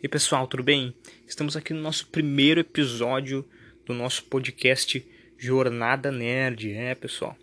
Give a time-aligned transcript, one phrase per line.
[0.00, 0.94] E pessoal, tudo bem?
[1.26, 3.44] Estamos aqui no nosso primeiro episódio
[3.84, 5.04] do nosso podcast
[5.36, 7.36] Jornada Nerd, é pessoal.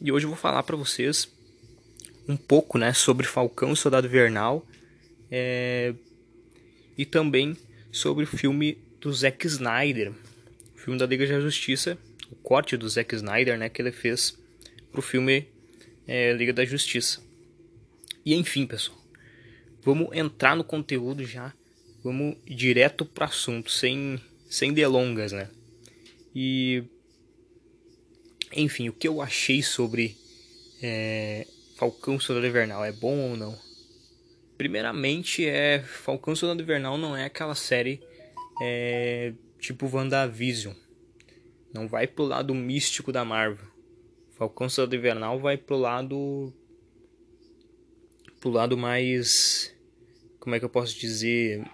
[0.00, 1.32] E hoje eu vou falar para vocês
[2.26, 4.66] um pouco, né, sobre Falcão e Soldado Invernal
[5.30, 5.94] é...
[6.98, 7.56] e também
[7.92, 10.10] sobre o filme do Zack Snyder,
[10.74, 11.96] o filme da Liga da Justiça,
[12.32, 14.36] o corte do Zack Snyder, né, que ele fez
[14.90, 15.46] pro filme
[16.04, 17.20] é, Liga da Justiça.
[18.26, 18.98] E enfim, pessoal,
[19.80, 21.54] vamos entrar no conteúdo já,
[22.02, 25.48] vamos direto pro assunto, sem, sem delongas, né?
[26.34, 26.84] E
[28.54, 30.16] enfim, o que eu achei sobre
[30.82, 33.58] é, Falcão Soldado Invernal é bom ou não?
[34.58, 38.00] Primeiramente, é Falcão Soldado Invernal não é aquela série
[38.60, 40.74] é, tipo WandaVision.
[41.72, 43.66] Não vai pro lado místico da Marvel.
[44.36, 46.52] Falcão Soldado Invernal vai pro lado
[48.38, 49.74] pro lado mais
[50.40, 51.64] como é que eu posso dizer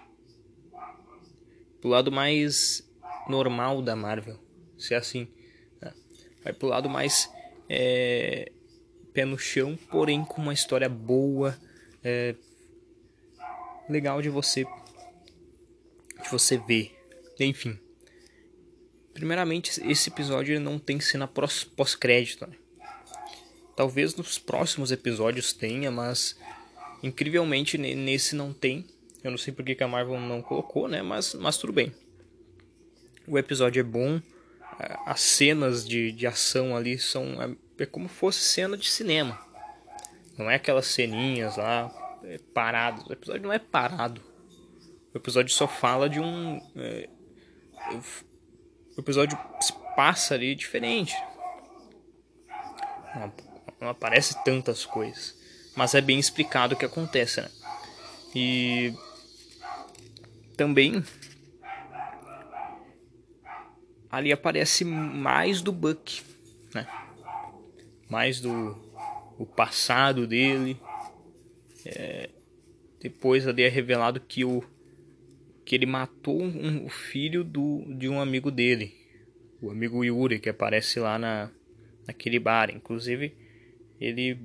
[1.79, 2.87] pro lado mais
[3.27, 4.39] normal da Marvel
[4.77, 5.27] se é assim
[5.81, 5.93] né?
[6.43, 7.29] vai pro lado mais
[7.67, 8.51] é,
[9.13, 11.57] pé no chão porém com uma história boa
[12.03, 12.35] é,
[13.89, 14.65] legal de você
[16.23, 16.95] de você ver
[17.39, 17.79] enfim
[19.13, 22.55] primeiramente esse episódio não tem cena pós-crédito né?
[23.75, 26.37] talvez nos próximos episódios tenha mas
[27.01, 28.85] Incrivelmente nesse não tem.
[29.23, 31.01] Eu não sei porque que a Marvel não colocou, né?
[31.01, 31.93] Mas, mas tudo bem.
[33.27, 34.21] O episódio é bom.
[35.05, 37.41] As cenas de, de ação ali são.
[37.41, 39.39] É, é como fosse cena de cinema.
[40.37, 41.91] Não é aquelas ceninhas lá
[42.23, 43.05] é, paradas.
[43.05, 44.21] O episódio não é parado.
[45.13, 46.61] O episódio só fala de um.
[46.77, 47.09] É,
[48.95, 49.37] o episódio
[49.95, 51.13] passa ali diferente.
[53.15, 53.33] Não,
[53.81, 55.39] não aparece tantas coisas
[55.79, 57.49] mas é bem explicado o que acontece, né?
[58.35, 58.93] E
[60.59, 61.01] também
[64.11, 66.21] ali aparece mais do Buck,
[66.75, 66.85] né?
[68.09, 68.77] Mais do
[69.37, 70.77] o passado dele.
[71.85, 72.29] É,
[72.99, 74.61] depois ali é revelado que o
[75.63, 78.93] que ele matou um, o filho do, de um amigo dele,
[79.61, 81.49] o amigo Yuri que aparece lá na
[82.05, 82.69] naquele bar.
[82.69, 83.33] Inclusive
[83.97, 84.37] ele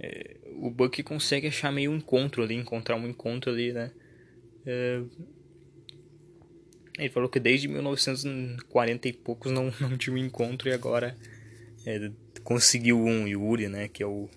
[0.00, 3.92] é, o Buck consegue achar meio um encontro ali, encontrar um encontro ali, né?
[4.64, 5.02] É,
[6.98, 11.16] ele falou que desde 1940 e poucos não, não tinha um encontro e agora
[11.86, 12.10] é,
[12.44, 13.88] conseguiu um Yuri, né?
[13.88, 14.28] Que é o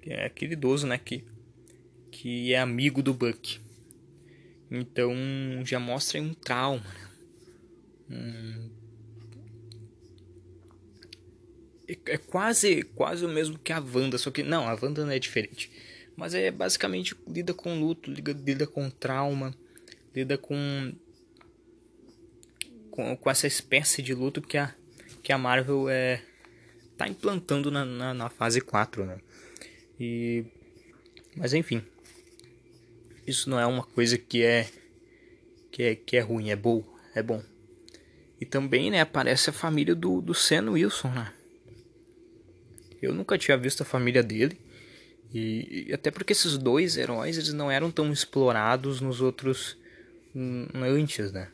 [0.00, 0.98] que é aquele idoso, né?
[0.98, 1.24] Que,
[2.10, 3.60] que é amigo do Buck.
[4.70, 5.14] Então
[5.64, 6.84] já mostra um trauma,
[8.08, 8.70] né?
[11.88, 15.12] É, é quase, quase o mesmo que a Wanda, só que não, a Wanda não
[15.12, 15.70] é diferente.
[16.16, 19.54] Mas é basicamente lida com luto, lida, lida com trauma,
[20.14, 20.94] lida com,
[22.90, 24.74] com, com essa espécie de luto que a,
[25.22, 26.22] que a Marvel é,
[26.96, 29.18] tá implantando na, na, na fase 4, né?
[30.00, 30.44] E,
[31.36, 31.82] mas enfim,
[33.26, 34.68] isso não é uma coisa que é
[35.70, 36.82] que é, que é ruim, é bom,
[37.14, 37.42] é bom.
[38.40, 41.32] E também, né, aparece a família do, do Sam Wilson, né?
[43.00, 44.58] Eu nunca tinha visto a família dele.
[45.34, 49.76] E, até porque esses dois heróis eles não eram tão explorados nos outros
[50.34, 51.48] hum, antes, né?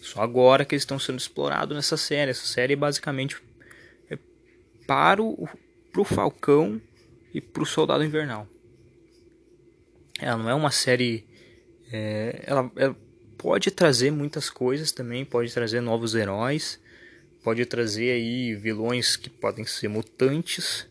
[0.00, 2.30] Só agora que eles estão sendo explorados nessa série.
[2.30, 3.36] Essa série basicamente
[4.10, 4.18] é
[4.86, 5.48] para o
[5.92, 6.80] pro Falcão
[7.32, 8.48] e pro Soldado Invernal.
[10.18, 11.24] Ela não é uma série.
[11.92, 12.96] É, ela, ela
[13.36, 16.80] pode trazer muitas coisas também, pode trazer novos heróis,
[17.42, 20.86] pode trazer aí vilões que podem ser mutantes,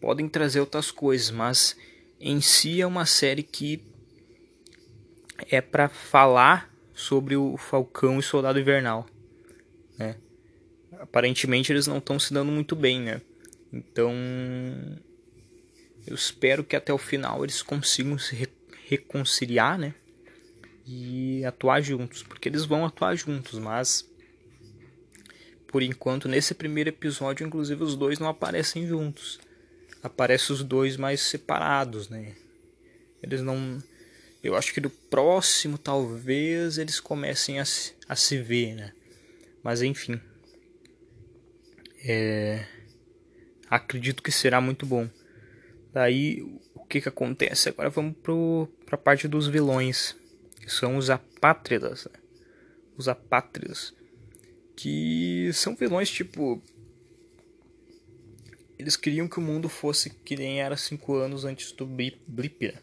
[0.00, 1.76] podem trazer outras coisas, mas
[2.18, 3.82] em si é uma série que
[5.48, 9.06] é para falar sobre o Falcão e Soldado Invernal,
[9.98, 10.16] né?
[10.98, 13.20] Aparentemente eles não estão se dando muito bem, né?
[13.72, 14.12] Então
[16.06, 18.48] eu espero que até o final eles consigam se re
[18.86, 19.94] reconciliar, né?
[20.84, 24.10] E atuar juntos, porque eles vão atuar juntos, mas
[25.70, 29.38] por enquanto, nesse primeiro episódio, inclusive, os dois não aparecem juntos.
[30.02, 32.34] Aparecem os dois mais separados, né?
[33.22, 33.82] Eles não.
[34.42, 38.92] Eu acho que do próximo, talvez, eles comecem a se, a se ver, né?
[39.62, 40.20] Mas enfim.
[42.02, 42.64] É...
[43.68, 45.08] Acredito que será muito bom.
[45.92, 46.40] Daí,
[46.74, 47.68] o que que acontece?
[47.68, 50.16] Agora vamos para a parte dos vilões.
[50.60, 52.06] Que são os apátridas.
[52.06, 52.20] Né?
[52.96, 53.94] Os apátridas
[54.80, 56.62] que são vilões tipo
[58.80, 62.74] eles queriam que o mundo fosse que nem era cinco anos antes do blip?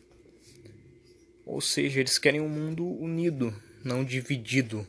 [1.43, 3.51] Ou seja, eles querem um mundo unido,
[3.83, 4.87] não dividido.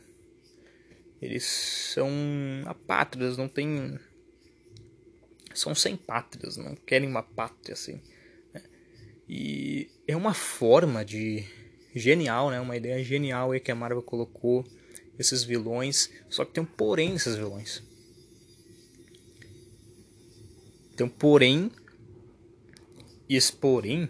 [1.19, 2.09] Eles são
[2.65, 3.99] apátridas, não tem.
[5.53, 7.99] São sem pátrias, não querem uma pátria assim.
[8.53, 8.61] Né?
[9.27, 11.43] E é uma forma de.
[11.95, 12.59] Genial, né?
[12.59, 14.63] Uma ideia genial aí que a Marvel colocou
[15.17, 16.11] esses vilões.
[16.29, 17.81] Só que tem um porém nesses vilões.
[21.03, 21.71] Um porém.
[23.27, 24.09] E esse porém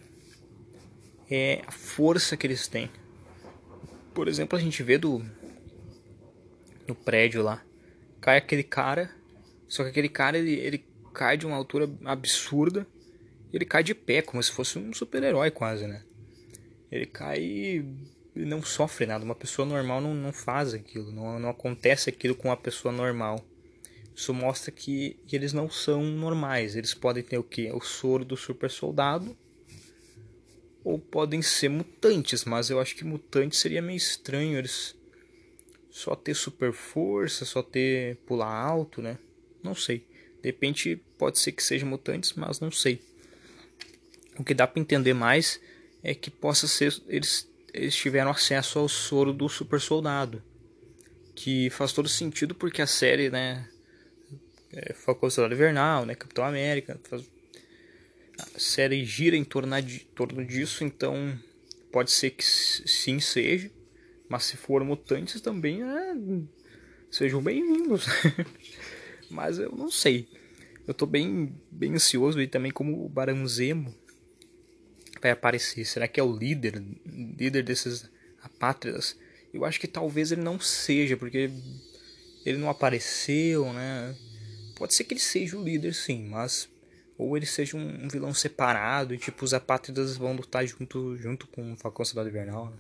[1.30, 2.90] é a força que eles têm.
[4.14, 5.24] Por exemplo, a gente vê do
[6.88, 7.64] no prédio lá,
[8.20, 9.12] cai aquele cara,
[9.68, 10.84] só que aquele cara ele, ele
[11.14, 12.88] cai de uma altura absurda,
[13.54, 16.04] ele cai de pé como se fosse um super-herói quase, né?
[16.92, 17.86] Ele cai e
[18.36, 19.24] não sofre nada.
[19.24, 23.44] Uma pessoa normal não, não faz aquilo, não, não acontece aquilo com uma pessoa normal.
[24.20, 26.76] Isso mostra que, que eles não são normais.
[26.76, 27.72] Eles podem ter o que?
[27.72, 29.34] O soro do super soldado
[30.84, 34.94] ou podem ser mutantes, mas eu acho que mutante seria meio estranho eles
[35.90, 39.18] só ter super força, só ter pular alto, né?
[39.64, 40.06] Não sei.
[40.42, 43.02] De repente pode ser que sejam mutantes, mas não sei.
[44.38, 45.62] O que dá para entender mais
[46.04, 50.44] é que possa ser eles eles tiveram acesso ao soro do super soldado,
[51.36, 53.70] que faz todo sentido porque a série, né,
[54.74, 57.24] é, Falcão Soldado Invernal, né, Capitão América, faz
[58.38, 61.38] a série gira em torno, de, torno disso, então
[61.92, 63.70] pode ser que sim seja,
[64.30, 66.16] mas se for mutantes também é,
[67.12, 68.06] sejam bem-vindos.
[69.30, 70.28] mas eu não sei.
[70.88, 73.94] Eu tô bem, bem ansioso e também como o Barão Zemo
[75.22, 75.86] vai aparecer.
[75.86, 78.10] Será que é o líder, líder desses
[78.42, 79.18] apátridas?
[79.54, 81.52] Eu acho que talvez ele não seja, porque
[82.46, 84.16] ele não apareceu, né?
[84.80, 86.70] Pode ser que ele seja o líder, sim, mas
[87.18, 91.46] ou ele seja um, um vilão separado e tipo os apátridas vão lutar junto junto
[91.48, 92.74] com o Falcão Cidade Invernal.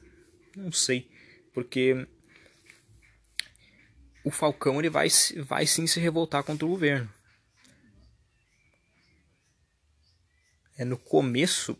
[0.55, 1.11] Não sei,
[1.53, 2.07] porque
[4.23, 5.09] o Falcão ele vai
[5.45, 7.13] vai sim se revoltar contra o governo.
[10.77, 11.77] É no começo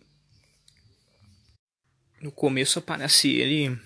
[2.20, 3.80] no começo aparece ele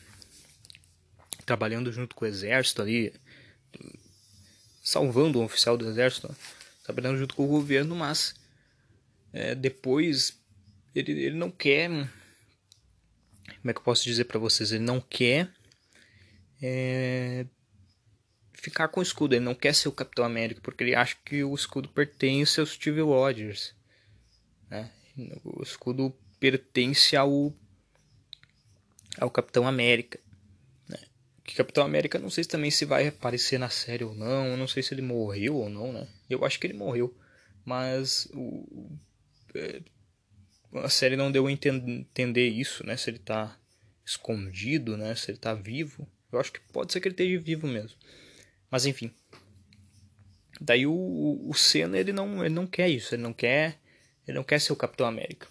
[1.45, 3.13] trabalhando junto com o exército ali,
[4.83, 6.35] salvando um oficial do exército,
[6.83, 8.35] trabalhando junto com o governo, mas
[9.31, 10.37] é, depois
[10.93, 11.89] ele, ele não quer.
[11.89, 14.73] Como é que eu posso dizer para vocês?
[14.73, 15.49] Ele não quer
[16.61, 17.45] é,
[18.53, 19.33] ficar com o escudo.
[19.33, 22.65] Ele não quer ser o Capitão América porque ele acha que o escudo pertence ao
[22.65, 23.73] Steve Rogers.
[24.69, 24.91] Né?
[25.43, 27.53] O escudo pertence ao,
[29.17, 30.19] ao Capitão América.
[31.43, 34.55] Que Capitão América não sei se também se vai aparecer na série ou não.
[34.55, 36.07] Não sei se ele morreu ou não, né?
[36.29, 37.15] Eu acho que ele morreu.
[37.65, 38.89] Mas o,
[39.55, 39.81] é,
[40.75, 42.95] a série não deu a entender isso, né?
[42.95, 43.57] Se ele tá
[44.05, 45.15] escondido, né?
[45.15, 46.07] Se ele tá vivo.
[46.31, 47.97] Eu acho que pode ser que ele esteja vivo mesmo.
[48.71, 49.13] Mas enfim.
[50.59, 53.79] Daí o, o Senna ele não, ele não quer isso, ele não quer,
[54.27, 55.47] ele não quer ser o Capitão América.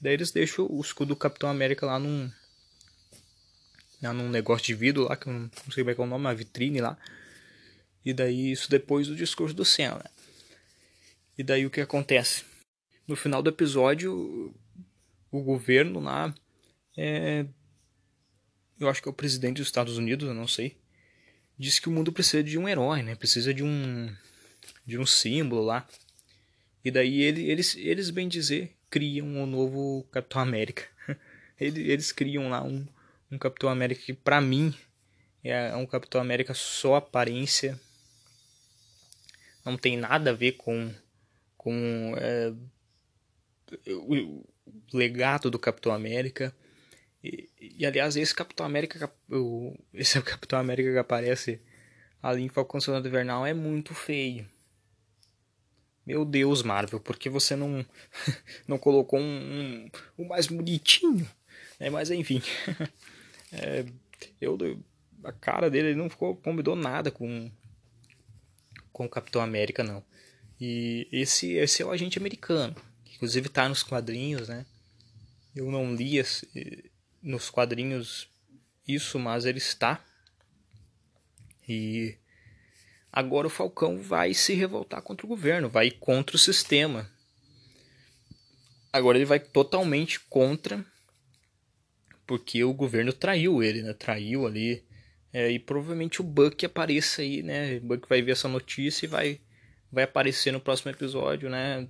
[0.00, 2.30] Daí eles deixam o escudo do Capitão América lá num
[4.02, 6.06] lá num negócio de vidro lá, que eu não, sei como é que é o
[6.06, 6.96] nome, uma vitrine lá.
[8.04, 9.96] E daí isso depois do discurso do Senna.
[9.96, 10.10] Né?
[11.38, 12.44] E daí o que acontece?
[13.06, 14.54] no final do episódio,
[15.30, 16.34] o governo lá,
[16.96, 17.44] é,
[18.78, 20.76] eu acho que é o presidente dos Estados Unidos, eu não sei,
[21.58, 23.14] diz que o mundo precisa de um herói, né?
[23.14, 24.14] Precisa de um
[24.86, 25.86] de um símbolo lá.
[26.84, 30.84] E daí ele, eles, eles bem dizer, criam um novo Capitão América.
[31.58, 32.86] eles, eles criam lá um,
[33.34, 34.74] um Capitão América que para mim
[35.42, 37.78] é um Capitão América só aparência.
[39.64, 40.92] Não tem nada a ver com
[41.56, 42.52] com é,
[43.88, 44.44] o
[44.92, 46.54] legado do Capitão América.
[47.22, 51.60] E, e, aliás, esse Capitão América, o, esse é Capitão América que aparece
[52.22, 54.48] ali em Falcão Soldado Invernal é muito feio.
[56.06, 57.84] Meu Deus, Marvel, por que você não
[58.68, 61.26] não colocou um, um, um mais bonitinho?
[61.80, 62.42] É, mas enfim,
[63.54, 63.86] é,
[64.40, 64.58] eu
[65.22, 67.50] a cara dele não ficou combinou nada com
[68.92, 70.02] com o Capitão América não.
[70.60, 72.74] E esse esse é o agente americano
[73.14, 74.66] inclusive está nos quadrinhos, né?
[75.54, 76.90] Eu não li esse,
[77.22, 78.28] nos quadrinhos
[78.86, 80.04] isso, mas ele está.
[81.66, 82.18] E
[83.10, 87.10] agora o Falcão vai se revoltar contra o governo, vai contra o sistema.
[88.92, 90.84] Agora ele vai totalmente contra,
[92.26, 93.92] porque o governo traiu ele, né?
[93.92, 94.84] Traiu ali.
[95.32, 97.76] É, e provavelmente o Buck apareça aí, né?
[97.78, 99.40] O Buck vai ver essa notícia e vai,
[99.90, 101.88] vai aparecer no próximo episódio, né?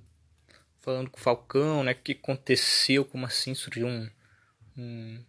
[0.85, 1.93] falando com o Falcão, né?
[1.93, 4.07] O que aconteceu, como assim surgiu um,
[4.77, 5.23] um,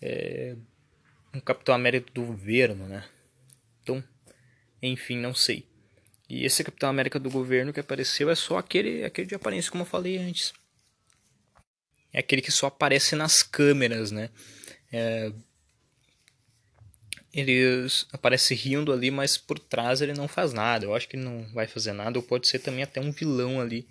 [0.00, 0.56] é,
[1.34, 3.04] um Capitão América do governo, né?
[3.82, 4.02] Então,
[4.80, 5.68] enfim, não sei.
[6.30, 9.82] E esse Capitão América do governo que apareceu é só aquele, aquele de aparência, como
[9.82, 10.54] eu falei antes.
[12.14, 14.30] É aquele que só aparece nas câmeras, né?
[14.92, 15.32] É,
[17.32, 20.86] ele aparece rindo ali, mas por trás ele não faz nada.
[20.86, 23.60] Eu acho que ele não vai fazer nada, ou pode ser também até um vilão
[23.60, 23.88] ali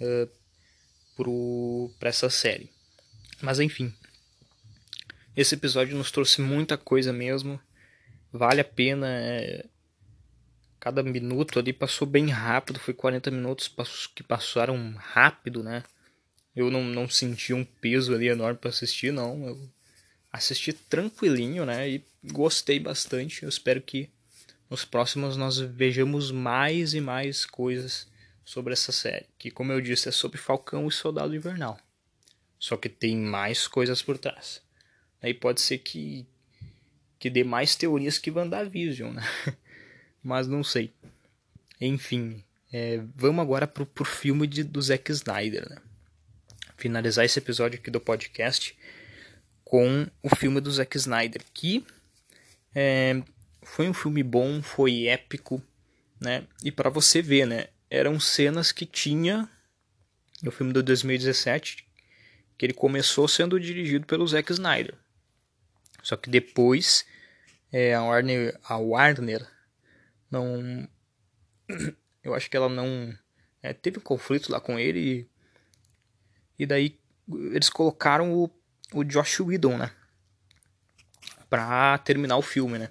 [0.00, 2.70] uh, para essa série.
[3.42, 3.94] Mas enfim,
[5.36, 7.60] esse episódio nos trouxe muita coisa mesmo.
[8.32, 9.06] Vale a pena.
[9.08, 9.66] É...
[10.80, 12.80] Cada minuto ali passou bem rápido.
[12.80, 13.70] Foi 40 minutos
[14.14, 15.84] que passaram rápido, né?
[16.54, 19.46] Eu não, não senti um peso ali enorme para assistir, não.
[19.46, 19.70] Eu
[20.30, 21.88] assisti tranquilinho, né?
[21.88, 23.42] E gostei bastante.
[23.42, 24.10] Eu espero que
[24.68, 28.06] nos próximos nós vejamos mais e mais coisas
[28.44, 29.26] sobre essa série.
[29.38, 31.78] Que, como eu disse, é sobre Falcão e Soldado Invernal.
[32.58, 34.62] Só que tem mais coisas por trás.
[35.22, 36.26] Aí pode ser que,
[37.18, 39.22] que dê mais teorias que WandaVision, né?
[40.22, 40.92] Mas não sei.
[41.80, 45.76] Enfim, é, vamos agora pro, pro filme de, do Zack Snyder, né?
[46.82, 48.76] Finalizar esse episódio aqui do podcast
[49.62, 51.86] com o filme do Zack Snyder, que
[52.74, 53.22] é,
[53.62, 55.62] foi um filme bom, foi épico,
[56.20, 56.44] né?
[56.60, 57.68] E para você ver, né?
[57.88, 59.48] Eram cenas que tinha
[60.42, 61.86] no filme do 2017,
[62.58, 64.96] que ele começou sendo dirigido pelo Zack Snyder.
[66.02, 67.06] Só que depois
[67.70, 69.48] é, a Warner, a Warner
[70.28, 70.88] não,
[72.24, 73.16] eu acho que ela não
[73.62, 75.30] é, teve um conflito lá com ele
[76.58, 76.98] e, daí
[77.52, 78.50] eles colocaram o,
[78.92, 79.90] o Josh Whedon, né,
[81.48, 82.90] para terminar o filme, né,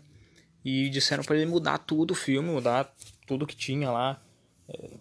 [0.64, 2.94] e disseram para ele mudar tudo o filme, mudar
[3.26, 4.22] tudo que tinha lá,
[4.68, 4.92] é,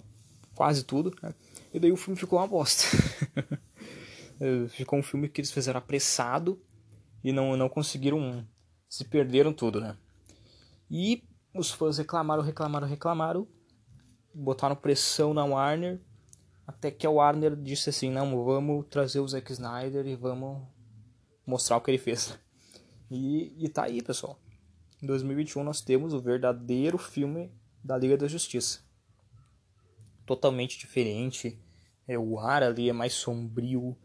[0.54, 1.34] quase tudo, né?
[1.72, 2.84] e daí o filme ficou uma bosta.
[4.42, 6.58] É, ficou um filme que eles fizeram apressado
[7.22, 8.42] e não, não conseguiram,
[8.88, 9.94] se perderam tudo, né?
[10.90, 11.22] E
[11.54, 13.46] os fãs reclamaram, reclamaram, reclamaram,
[14.34, 16.00] botaram pressão na Warner,
[16.70, 20.62] até que a Warner disse assim, não, vamos trazer o Zack Snyder e vamos
[21.44, 22.38] mostrar o que ele fez.
[23.10, 24.38] E, e tá aí, pessoal.
[25.02, 28.80] Em 2021 nós temos o verdadeiro filme da Liga da Justiça.
[30.24, 31.60] Totalmente diferente.
[32.06, 33.96] É, o ar ali é mais sombrio.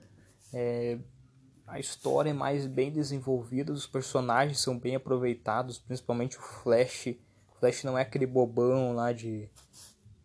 [0.52, 0.98] É,
[1.68, 7.16] a história é mais bem desenvolvida, os personagens são bem aproveitados, principalmente o Flash.
[7.52, 9.48] O Flash não é aquele bobão lá de,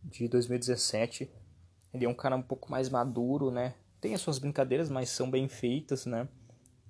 [0.03, 1.31] de 2017.
[1.93, 3.75] Ele é um cara um pouco mais maduro, né?
[4.01, 6.29] Tem as suas brincadeiras, mas são bem feitas, né?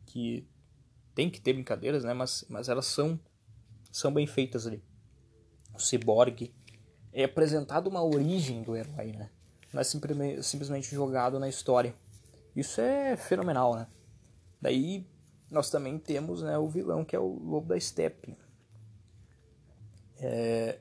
[0.06, 0.46] Que
[1.14, 2.12] tem que ter brincadeiras, né?
[2.14, 3.18] Mas, mas elas são,
[3.90, 4.82] são bem feitas ali.
[5.74, 6.52] O Cyborg
[7.12, 9.30] é apresentado uma origem do herói, né?
[9.72, 11.94] Não é simplesmente jogado na história.
[12.54, 13.86] Isso é fenomenal, né?
[14.60, 15.06] Daí
[15.50, 18.36] nós também temos né, o vilão que é o Lobo da Steppe.
[20.18, 20.78] É...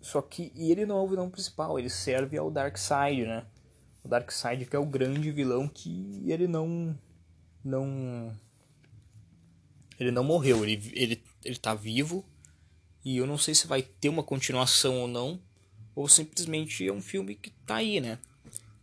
[0.00, 3.46] Só que ele não é o vilão principal, ele serve ao Darkseid, né?
[4.02, 6.98] O Darkseid que é o grande vilão que ele não
[7.62, 8.34] não
[9.98, 12.24] ele não morreu, ele ele ele tá vivo
[13.04, 15.40] e eu não sei se vai ter uma continuação ou não,
[15.94, 18.18] ou simplesmente é um filme que tá aí, né?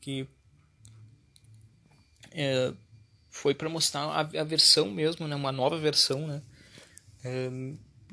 [0.02, 0.28] Que
[2.32, 2.74] é,
[3.30, 6.42] foi para mostrar a, a, versão mesmo, né, uma nova versão, né,
[7.24, 7.50] é,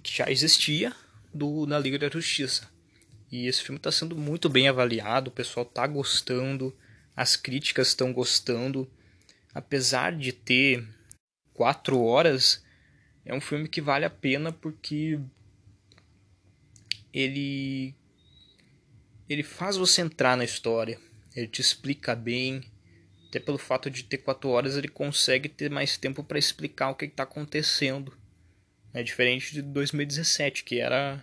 [0.02, 0.94] que já existia
[1.32, 2.68] do na Liga da Justiça.
[3.34, 6.72] E esse filme está sendo muito bem avaliado, o pessoal está gostando,
[7.16, 8.88] as críticas estão gostando,
[9.52, 10.86] apesar de ter
[11.52, 12.64] quatro horas,
[13.24, 15.18] é um filme que vale a pena porque
[17.12, 17.92] ele
[19.28, 20.96] ele faz você entrar na história,
[21.34, 22.62] ele te explica bem
[23.26, 26.94] até pelo fato de ter quatro horas, ele consegue ter mais tempo para explicar o
[26.94, 28.16] que está acontecendo.
[28.92, 31.20] É diferente de 2017, que era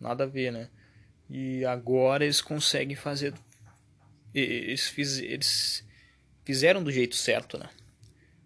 [0.00, 0.70] nada a ver, né?
[1.28, 3.34] E agora eles conseguem fazer.
[4.34, 5.18] Eles, fiz...
[5.18, 5.84] eles
[6.44, 7.68] fizeram do jeito certo, né?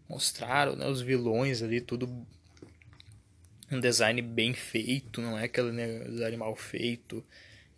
[0.08, 2.26] Mostraram né, os vilões ali, tudo.
[3.70, 7.24] Um design bem feito, não é aquele né, design mal feito.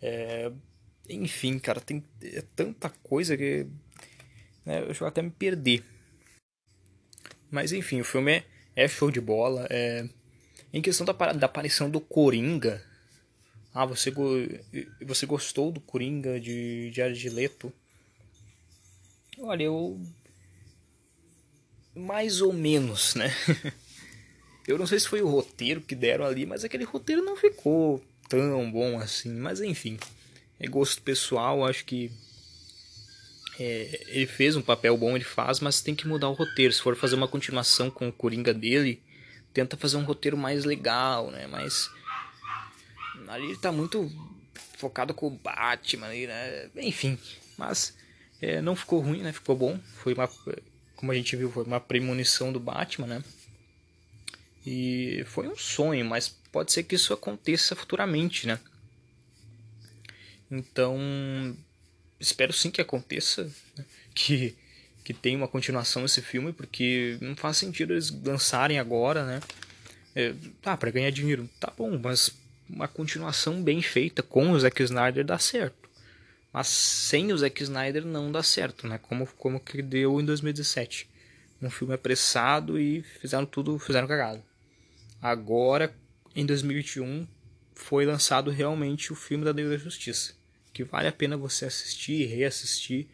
[0.01, 0.51] É...
[1.09, 3.67] Enfim, cara, tem é tanta coisa que
[4.65, 5.83] né, eu vou até me perder.
[7.49, 9.67] Mas enfim, o filme é, é show de bola.
[9.69, 10.07] É...
[10.71, 12.81] Em questão da, da aparição do Coringa.
[13.73, 14.25] Ah, você, go...
[15.01, 17.71] você gostou do Coringa de Jared Leto?
[19.39, 19.99] Olha, eu.
[21.95, 23.33] Mais ou menos, né?
[24.67, 28.03] eu não sei se foi o roteiro que deram ali, mas aquele roteiro não ficou
[28.29, 29.33] tão bom assim.
[29.33, 29.97] Mas enfim,
[30.59, 32.11] é gosto pessoal, acho que
[33.59, 36.73] é, ele fez um papel bom, ele faz, mas tem que mudar o roteiro.
[36.73, 39.01] Se for fazer uma continuação com o Coringa dele,
[39.53, 41.47] tenta fazer um roteiro mais legal, né?
[41.47, 41.89] Mas
[43.31, 44.11] ali ele tá muito
[44.77, 46.69] focado com o Batman ali, né?
[46.75, 47.17] Enfim,
[47.57, 47.95] mas
[48.41, 49.31] é, não ficou ruim, né?
[49.31, 49.79] Ficou bom.
[49.95, 50.29] Foi uma,
[50.95, 53.23] como a gente viu, foi uma premonição do Batman, né?
[54.65, 58.59] E foi um sonho, mas pode ser que isso aconteça futuramente, né?
[60.49, 60.99] Então,
[62.19, 63.45] espero sim que aconteça,
[63.77, 63.85] né?
[64.13, 64.55] que
[65.03, 69.41] que tenha uma continuação esse filme, porque não faz sentido eles lançarem agora, né?
[70.13, 72.31] É, tá, para ganhar dinheiro, tá bom, mas
[72.73, 75.89] uma continuação bem feita com o Zack Snyder dá certo.
[76.53, 78.97] Mas sem o Zack Snyder não dá certo, né?
[78.97, 81.09] Como, como que deu em 2017.
[81.61, 84.43] Um filme apressado e fizeram tudo, fizeram cagado.
[85.21, 85.93] Agora,
[86.35, 87.27] em 2021,
[87.75, 90.33] foi lançado realmente o filme da Liga da Justiça.
[90.73, 93.07] Que vale a pena você assistir e reassistir.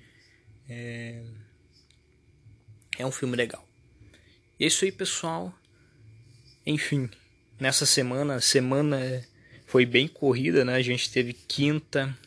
[0.70, 1.24] É,
[2.98, 3.68] é um filme legal.
[4.60, 5.54] É isso aí, pessoal.
[6.66, 7.10] Enfim,
[7.60, 9.26] nessa semana, semana
[9.68, 10.76] foi bem corrida, né?
[10.76, 12.18] A gente teve quinta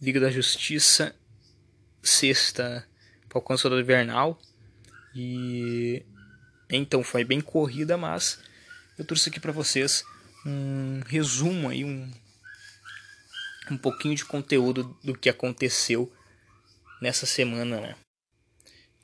[0.00, 1.16] Liga da Justiça,
[2.02, 2.86] sexta
[3.30, 4.38] Falcão Soldado Invernal
[5.14, 6.04] e
[6.70, 8.38] então foi bem corrida, mas
[8.98, 10.04] eu trouxe aqui para vocês
[10.44, 12.12] um resumo aí, um,
[13.70, 16.12] um pouquinho de conteúdo do que aconteceu
[17.00, 17.96] nessa semana, né?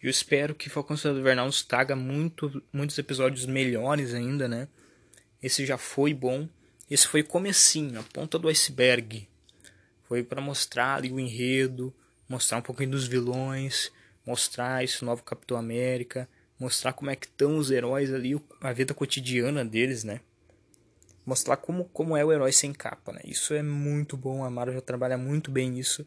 [0.02, 4.68] Eu espero que Falcão Soldado Invernal nos traga muito, muitos episódios melhores ainda, né?
[5.44, 6.48] Esse já foi bom.
[6.90, 9.28] Esse foi o comecinho, a ponta do iceberg.
[10.04, 11.92] Foi para mostrar ali o enredo,
[12.26, 13.92] mostrar um pouquinho dos vilões,
[14.24, 16.26] mostrar esse novo Capitão América,
[16.58, 20.22] mostrar como é que estão os heróis ali, a vida cotidiana deles, né?
[21.26, 23.20] Mostrar como, como é o herói sem capa, né?
[23.22, 26.06] Isso é muito bom, a Marvel trabalha muito bem isso.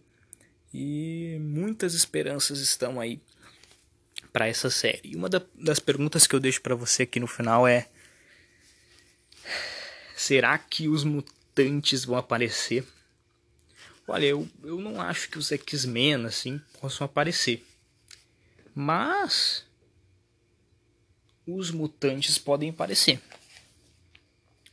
[0.74, 3.22] E muitas esperanças estão aí
[4.34, 5.12] para essa série.
[5.12, 7.88] E uma da, das perguntas que eu deixo para você aqui no final é:
[10.18, 12.84] será que os mutantes vão aparecer?
[14.08, 17.64] Olha, eu, eu não acho que os X-Men assim possam aparecer.
[18.74, 19.64] Mas
[21.46, 23.22] os mutantes podem aparecer.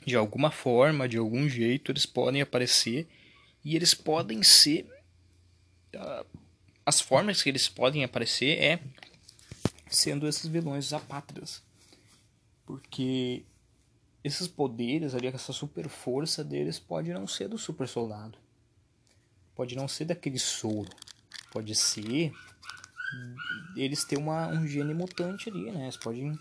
[0.07, 3.07] De alguma forma, de algum jeito, eles podem aparecer
[3.63, 4.87] e eles podem ser.
[5.95, 6.27] Uh,
[6.87, 8.81] as formas que eles podem aparecer é
[9.89, 11.63] sendo esses vilões apátridas.
[12.65, 13.45] Porque
[14.25, 18.39] esses poderes ali, essa super força deles pode não ser do super soldado.
[19.55, 20.91] Pode não ser daquele soro.
[21.53, 22.33] Pode ser
[23.77, 25.83] eles ter uma, um gene mutante ali, né?
[25.85, 26.39] Eles podem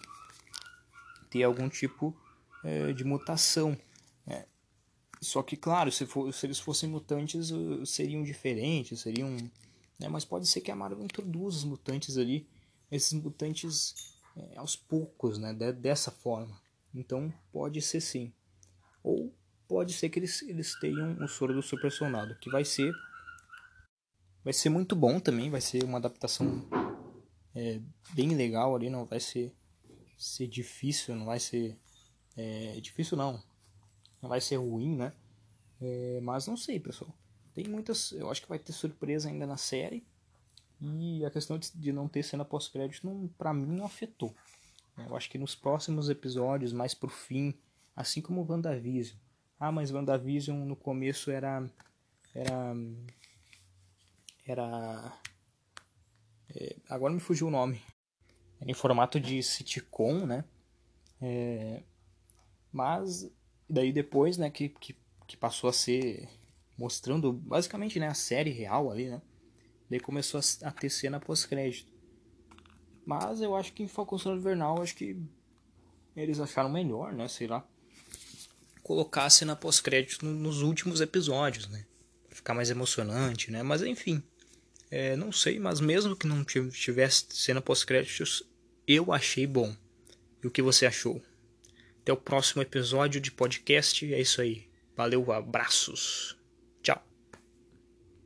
[1.30, 2.16] ter algum tipo
[2.64, 3.78] é, de mutação.
[4.26, 4.46] Né?
[5.22, 9.36] Só que, claro, se, for, se eles fossem mutantes, uh, seriam diferentes, seriam.
[10.00, 10.08] Né?
[10.08, 12.48] Mas pode ser que a Marvel introduza os mutantes ali,
[12.90, 13.94] esses mutantes
[14.38, 15.54] é, aos poucos, né?
[15.54, 16.63] De, dessa forma.
[16.94, 18.32] Então, pode ser sim.
[19.04, 19.34] Ou
[19.68, 22.94] pode ser que eles, eles tenham o soro do super soldado, que vai ser.
[24.44, 26.68] Vai ser muito bom também, vai ser uma adaptação
[27.56, 27.80] é,
[28.14, 29.56] bem legal ali, não vai ser
[30.24, 31.78] ser difícil, não vai ser.
[32.36, 33.42] É, difícil não.
[34.22, 35.14] Não vai ser ruim, né?
[35.82, 37.14] É, mas não sei, pessoal.
[37.54, 38.12] Tem muitas.
[38.14, 40.06] Eu acho que vai ter surpresa ainda na série.
[40.82, 44.36] E a questão de, de não ter cena pós-crédito, pra mim, não afetou.
[44.98, 47.54] Eu acho que nos próximos episódios, mais pro fim,
[47.96, 49.18] assim como o WandaVision.
[49.60, 51.68] Ah, mas WandaVision no começo era.
[52.34, 52.76] Era.
[54.46, 55.20] Era.
[56.56, 57.82] É, agora me fugiu o nome
[58.66, 60.44] em formato de sitcom, né?
[61.22, 61.84] É,
[62.72, 63.30] mas
[63.70, 64.96] daí depois, né, que, que,
[65.28, 66.28] que, passou a ser
[66.78, 69.22] mostrando basicamente né, a série real ali, né?
[69.90, 71.92] Daí começou a, a ter cena pós-crédito.
[73.06, 75.18] Mas eu acho que em Falcão Invernal, acho que
[76.16, 77.28] eles acharam melhor, né?
[77.28, 77.66] Sei lá.
[78.82, 81.86] Colocar a cena pós-crédito nos últimos episódios, né?
[82.30, 83.64] Ficar mais emocionante, né?
[83.64, 84.22] Mas enfim.
[84.92, 88.44] É, não sei, mas mesmo que não tivesse cena pós-créditos,
[88.88, 89.76] eu achei bom.
[90.44, 91.22] E o que você achou?
[92.02, 94.14] Até o próximo episódio de podcast.
[94.14, 94.68] É isso aí.
[94.96, 96.38] Valeu, abraços.